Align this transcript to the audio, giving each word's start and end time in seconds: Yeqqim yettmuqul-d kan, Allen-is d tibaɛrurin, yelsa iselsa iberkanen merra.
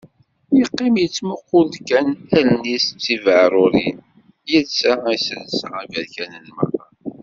Yeqqim 0.57 0.95
yettmuqul-d 0.99 1.75
kan, 1.87 2.07
Allen-is 2.37 2.85
d 2.91 2.97
tibaɛrurin, 3.03 3.97
yelsa 4.51 4.93
iselsa 5.15 5.67
iberkanen 5.83 6.45
merra. 6.55 6.85